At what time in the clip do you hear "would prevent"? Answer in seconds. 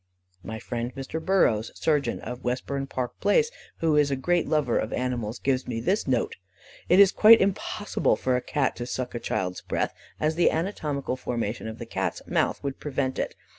12.63-13.19